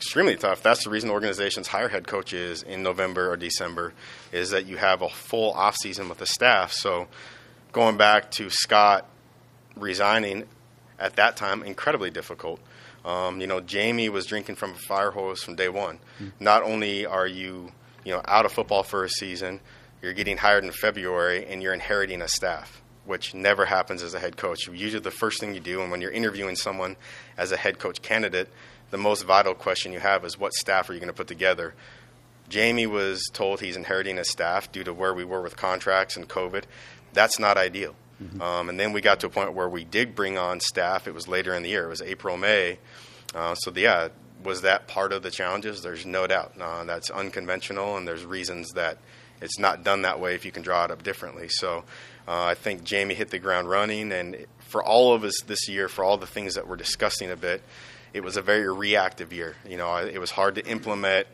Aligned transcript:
extremely 0.00 0.34
tough. 0.34 0.62
That's 0.62 0.84
the 0.84 0.90
reason 0.90 1.10
organizations 1.10 1.68
hire 1.68 1.88
head 1.88 2.06
coaches 2.06 2.62
in 2.62 2.82
November 2.82 3.30
or 3.30 3.36
December, 3.36 3.92
is 4.32 4.50
that 4.50 4.64
you 4.64 4.78
have 4.78 5.02
a 5.02 5.10
full 5.10 5.52
off 5.52 5.76
season 5.76 6.08
with 6.08 6.16
the 6.16 6.26
staff. 6.26 6.72
So 6.72 7.06
going 7.72 7.98
back 7.98 8.30
to 8.32 8.48
Scott 8.48 9.06
resigning 9.76 10.46
at 10.98 11.16
that 11.16 11.36
time, 11.36 11.62
incredibly 11.62 12.10
difficult. 12.10 12.60
Um, 13.04 13.42
you 13.42 13.46
know, 13.46 13.60
Jamie 13.60 14.08
was 14.08 14.24
drinking 14.24 14.54
from 14.54 14.70
a 14.70 14.78
fire 14.88 15.10
hose 15.10 15.42
from 15.42 15.54
day 15.56 15.68
one. 15.68 15.98
Mm-hmm. 16.18 16.44
Not 16.44 16.62
only 16.62 17.04
are 17.04 17.26
you, 17.26 17.70
you 18.02 18.12
know, 18.12 18.22
out 18.24 18.46
of 18.46 18.52
football 18.52 18.82
for 18.82 19.04
a 19.04 19.08
season, 19.08 19.60
you're 20.00 20.14
getting 20.14 20.38
hired 20.38 20.64
in 20.64 20.72
February 20.72 21.44
and 21.46 21.62
you're 21.62 21.74
inheriting 21.74 22.22
a 22.22 22.28
staff, 22.28 22.80
which 23.04 23.34
never 23.34 23.66
happens 23.66 24.02
as 24.02 24.14
a 24.14 24.18
head 24.18 24.38
coach. 24.38 24.66
Usually, 24.66 25.00
the 25.00 25.10
first 25.10 25.40
thing 25.40 25.52
you 25.52 25.60
do, 25.60 25.82
and 25.82 25.90
when 25.90 26.00
you're 26.00 26.10
interviewing 26.10 26.56
someone 26.56 26.96
as 27.36 27.52
a 27.52 27.56
head 27.58 27.78
coach 27.78 28.00
candidate, 28.00 28.48
the 28.90 28.98
most 28.98 29.24
vital 29.24 29.54
question 29.54 29.92
you 29.92 30.00
have 30.00 30.24
is 30.24 30.38
what 30.38 30.52
staff 30.54 30.90
are 30.90 30.94
you 30.94 31.00
going 31.00 31.08
to 31.08 31.16
put 31.16 31.28
together? 31.28 31.74
Jamie 32.48 32.86
was 32.86 33.24
told 33.32 33.60
he's 33.60 33.76
inheriting 33.76 34.18
a 34.18 34.24
staff 34.24 34.70
due 34.72 34.84
to 34.84 34.92
where 34.92 35.14
we 35.14 35.24
were 35.24 35.40
with 35.40 35.56
contracts 35.56 36.16
and 36.16 36.28
COVID. 36.28 36.64
That's 37.12 37.38
not 37.38 37.56
ideal. 37.56 37.94
Mm-hmm. 38.22 38.42
Um, 38.42 38.68
and 38.68 38.78
then 38.78 38.92
we 38.92 39.00
got 39.00 39.20
to 39.20 39.26
a 39.26 39.30
point 39.30 39.54
where 39.54 39.68
we 39.68 39.84
did 39.84 40.14
bring 40.14 40.36
on 40.36 40.60
staff. 40.60 41.06
It 41.06 41.14
was 41.14 41.28
later 41.28 41.54
in 41.54 41.62
the 41.62 41.70
year. 41.70 41.86
It 41.86 41.88
was 41.88 42.02
April, 42.02 42.36
May. 42.36 42.78
Uh, 43.34 43.54
so, 43.54 43.70
the, 43.70 43.82
yeah, 43.82 44.08
was 44.42 44.62
that 44.62 44.88
part 44.88 45.12
of 45.12 45.22
the 45.22 45.30
challenges? 45.30 45.82
There's 45.82 46.04
no 46.04 46.26
doubt. 46.26 46.52
Uh, 46.60 46.84
that's 46.84 47.10
unconventional, 47.10 47.96
and 47.96 48.06
there's 48.06 48.24
reasons 48.24 48.72
that 48.72 48.98
it's 49.40 49.58
not 49.58 49.84
done 49.84 50.02
that 50.02 50.20
way 50.20 50.34
if 50.34 50.44
you 50.44 50.52
can 50.52 50.62
draw 50.62 50.84
it 50.84 50.90
up 50.90 51.02
differently. 51.02 51.48
So, 51.48 51.84
uh, 52.28 52.44
I 52.44 52.54
think 52.54 52.84
Jamie 52.84 53.14
hit 53.14 53.30
the 53.30 53.38
ground 53.38 53.70
running, 53.70 54.12
and 54.12 54.46
for 54.58 54.84
all 54.84 55.14
of 55.14 55.24
us 55.24 55.40
this 55.46 55.68
year, 55.68 55.88
for 55.88 56.04
all 56.04 56.18
the 56.18 56.26
things 56.26 56.54
that 56.54 56.68
we're 56.68 56.76
discussing 56.76 57.30
a 57.30 57.36
bit, 57.36 57.62
it 58.12 58.22
was 58.22 58.36
a 58.36 58.42
very 58.42 58.70
reactive 58.72 59.32
year. 59.32 59.56
You 59.68 59.76
know, 59.76 59.96
it 59.96 60.18
was 60.18 60.30
hard 60.30 60.56
to 60.56 60.66
implement 60.66 61.26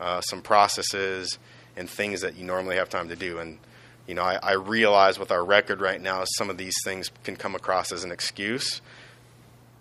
uh, 0.00 0.20
some 0.20 0.42
processes 0.42 1.38
and 1.76 1.88
things 1.88 2.22
that 2.22 2.36
you 2.36 2.44
normally 2.44 2.76
have 2.76 2.88
time 2.88 3.08
to 3.08 3.16
do. 3.16 3.38
And 3.38 3.58
you 4.06 4.14
know, 4.14 4.22
I, 4.22 4.38
I 4.42 4.52
realize 4.52 5.18
with 5.18 5.30
our 5.30 5.44
record 5.44 5.80
right 5.80 6.00
now, 6.00 6.24
some 6.36 6.48
of 6.48 6.56
these 6.56 6.74
things 6.84 7.10
can 7.24 7.36
come 7.36 7.54
across 7.54 7.92
as 7.92 8.04
an 8.04 8.12
excuse. 8.12 8.80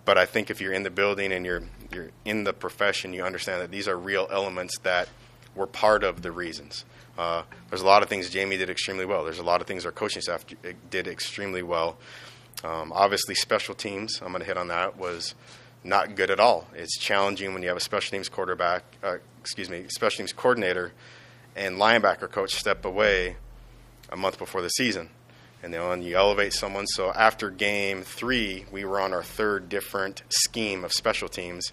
But 0.03 0.17
I 0.17 0.25
think 0.25 0.49
if 0.49 0.61
you're 0.61 0.73
in 0.73 0.83
the 0.83 0.89
building 0.89 1.31
and 1.31 1.45
you're 1.45 1.63
you're 1.91 2.09
in 2.25 2.43
the 2.43 2.53
profession, 2.53 3.13
you 3.13 3.23
understand 3.23 3.61
that 3.61 3.71
these 3.71 3.87
are 3.87 3.97
real 3.97 4.27
elements 4.31 4.77
that 4.79 5.09
were 5.55 5.67
part 5.67 6.03
of 6.03 6.21
the 6.21 6.31
reasons. 6.31 6.85
Uh, 7.17 7.43
there's 7.69 7.81
a 7.81 7.85
lot 7.85 8.03
of 8.03 8.09
things 8.09 8.29
Jamie 8.29 8.57
did 8.57 8.69
extremely 8.69 9.05
well. 9.05 9.23
There's 9.23 9.39
a 9.39 9.43
lot 9.43 9.61
of 9.61 9.67
things 9.67 9.85
our 9.85 9.91
coaching 9.91 10.21
staff 10.21 10.45
did 10.89 11.07
extremely 11.07 11.63
well. 11.63 11.97
Um, 12.63 12.91
obviously, 12.93 13.35
special 13.35 13.73
teams. 13.73 14.19
I'm 14.21 14.29
going 14.29 14.41
to 14.41 14.45
hit 14.45 14.57
on 14.57 14.67
that. 14.67 14.97
Was 14.97 15.33
not 15.85 16.15
good 16.15 16.31
at 16.31 16.39
all. 16.39 16.67
It's 16.75 16.97
challenging 16.97 17.53
when 17.53 17.61
you 17.61 17.69
have 17.69 17.77
a 17.77 17.81
special 17.81 18.11
teams 18.11 18.27
quarterback, 18.27 18.83
uh, 19.03 19.17
excuse 19.39 19.69
me, 19.69 19.85
special 19.89 20.17
teams 20.17 20.33
coordinator, 20.33 20.91
and 21.55 21.77
linebacker 21.77 22.29
coach 22.29 22.55
step 22.55 22.83
away 22.83 23.37
a 24.09 24.17
month 24.17 24.37
before 24.37 24.61
the 24.61 24.69
season. 24.69 25.09
And 25.63 25.73
then 25.73 26.01
you 26.01 26.15
elevate 26.15 26.53
someone. 26.53 26.85
So 26.87 27.11
after 27.11 27.49
game 27.49 28.03
three, 28.03 28.65
we 28.71 28.85
were 28.85 28.99
on 28.99 29.13
our 29.13 29.23
third 29.23 29.69
different 29.69 30.23
scheme 30.29 30.83
of 30.83 30.91
special 30.91 31.29
teams. 31.29 31.71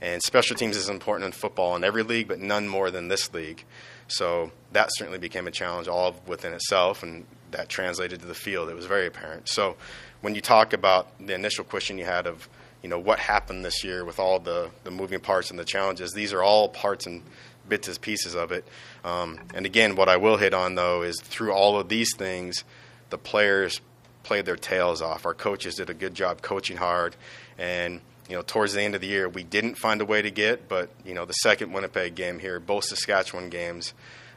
And 0.00 0.22
special 0.22 0.56
teams 0.56 0.76
is 0.76 0.88
important 0.88 1.26
in 1.26 1.32
football 1.32 1.76
in 1.76 1.84
every 1.84 2.02
league, 2.04 2.28
but 2.28 2.38
none 2.38 2.68
more 2.68 2.90
than 2.90 3.08
this 3.08 3.32
league. 3.34 3.64
So 4.06 4.52
that 4.72 4.88
certainly 4.92 5.18
became 5.18 5.46
a 5.46 5.50
challenge 5.50 5.88
all 5.88 6.16
within 6.26 6.52
itself, 6.52 7.02
and 7.02 7.26
that 7.50 7.68
translated 7.68 8.20
to 8.20 8.26
the 8.26 8.34
field. 8.34 8.70
It 8.70 8.74
was 8.74 8.86
very 8.86 9.06
apparent. 9.06 9.48
So 9.48 9.76
when 10.20 10.34
you 10.34 10.40
talk 10.40 10.72
about 10.72 11.08
the 11.24 11.34
initial 11.34 11.64
question 11.64 11.98
you 11.98 12.04
had 12.04 12.26
of, 12.26 12.48
you 12.82 12.88
know, 12.88 12.98
what 12.98 13.18
happened 13.18 13.64
this 13.64 13.82
year 13.82 14.04
with 14.04 14.18
all 14.18 14.38
the, 14.38 14.70
the 14.84 14.90
moving 14.90 15.20
parts 15.20 15.50
and 15.50 15.58
the 15.58 15.64
challenges, 15.64 16.12
these 16.12 16.32
are 16.32 16.42
all 16.42 16.68
parts 16.68 17.06
and 17.06 17.22
bits 17.68 17.88
and 17.88 18.00
pieces 18.00 18.34
of 18.34 18.52
it. 18.52 18.66
Um, 19.04 19.38
and 19.54 19.66
again, 19.66 19.96
what 19.96 20.08
I 20.08 20.16
will 20.16 20.36
hit 20.36 20.54
on 20.54 20.74
though 20.74 21.02
is 21.02 21.20
through 21.20 21.52
all 21.52 21.78
of 21.78 21.88
these 21.88 22.14
things, 22.16 22.64
the 23.10 23.18
players 23.18 23.80
played 24.22 24.44
their 24.44 24.56
tails 24.56 25.02
off. 25.02 25.26
Our 25.26 25.34
coaches 25.34 25.76
did 25.76 25.90
a 25.90 25.94
good 25.94 26.14
job 26.14 26.42
coaching 26.42 26.76
hard, 26.76 27.16
and 27.56 28.00
you 28.28 28.36
know, 28.36 28.42
towards 28.42 28.74
the 28.74 28.82
end 28.82 28.94
of 28.94 29.00
the 29.00 29.06
year, 29.06 29.26
we 29.28 29.42
didn't 29.42 29.76
find 29.76 30.02
a 30.02 30.04
way 30.04 30.20
to 30.20 30.30
get. 30.30 30.68
But 30.68 30.90
you 31.04 31.14
know, 31.14 31.24
the 31.24 31.32
second 31.32 31.72
Winnipeg 31.72 32.14
game 32.14 32.38
here, 32.38 32.60
both 32.60 32.84
Saskatchewan 32.84 33.48
games, 33.48 33.94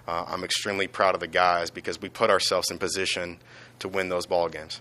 uh, 0.07 0.25
I'm 0.27 0.43
extremely 0.43 0.87
proud 0.87 1.13
of 1.13 1.19
the 1.19 1.27
guys 1.27 1.69
because 1.69 2.01
we 2.01 2.09
put 2.09 2.29
ourselves 2.29 2.71
in 2.71 2.77
position 2.77 3.39
to 3.79 3.89
win 3.89 4.09
those 4.09 4.25
ball 4.25 4.47
games. 4.47 4.79